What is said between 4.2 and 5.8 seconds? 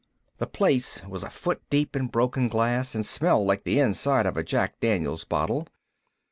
of a Jack Daniels bottle.